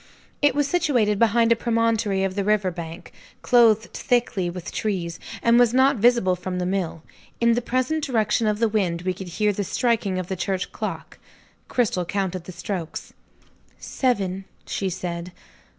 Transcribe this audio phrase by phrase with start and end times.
[0.41, 3.13] It was situated behind a promontory of the river bank,
[3.43, 7.03] clothed thickly with trees, and was not visible from the mill.
[7.39, 10.71] In the present direction of the wind, we could hear the striking of the church
[10.71, 11.19] clock.
[11.67, 13.13] Cristel counted the strokes.
[13.77, 15.31] "Seven," she said.